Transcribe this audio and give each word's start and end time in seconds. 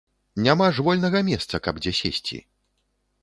Няма 0.45 0.69
ж 0.77 0.85
вольнага 0.87 1.21
месца, 1.27 1.61
каб 1.67 1.75
дзе 1.83 1.91
сесці. 2.01 2.41